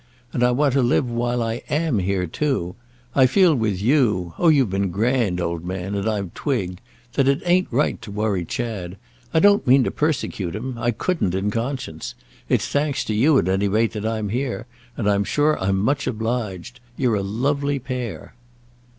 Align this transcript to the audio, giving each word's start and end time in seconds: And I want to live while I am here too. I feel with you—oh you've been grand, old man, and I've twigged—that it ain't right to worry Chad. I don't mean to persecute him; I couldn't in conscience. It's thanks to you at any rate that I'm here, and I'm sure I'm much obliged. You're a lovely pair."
And 0.33 0.43
I 0.43 0.49
want 0.49 0.73
to 0.73 0.81
live 0.81 1.11
while 1.11 1.43
I 1.43 1.61
am 1.69 1.99
here 1.99 2.25
too. 2.25 2.75
I 3.13 3.27
feel 3.27 3.53
with 3.53 3.79
you—oh 3.79 4.47
you've 4.47 4.71
been 4.71 4.89
grand, 4.89 5.39
old 5.39 5.63
man, 5.63 5.93
and 5.93 6.09
I've 6.09 6.33
twigged—that 6.33 7.27
it 7.27 7.39
ain't 7.45 7.67
right 7.69 8.01
to 8.01 8.09
worry 8.09 8.43
Chad. 8.43 8.97
I 9.31 9.39
don't 9.39 9.67
mean 9.67 9.83
to 9.83 9.91
persecute 9.91 10.55
him; 10.55 10.75
I 10.79 10.89
couldn't 10.89 11.35
in 11.35 11.51
conscience. 11.51 12.15
It's 12.49 12.67
thanks 12.67 13.03
to 13.05 13.13
you 13.13 13.37
at 13.37 13.47
any 13.47 13.67
rate 13.67 13.91
that 13.93 14.03
I'm 14.07 14.29
here, 14.29 14.65
and 14.97 15.07
I'm 15.07 15.23
sure 15.23 15.61
I'm 15.63 15.77
much 15.77 16.07
obliged. 16.07 16.79
You're 16.97 17.17
a 17.17 17.21
lovely 17.21 17.77
pair." 17.77 18.33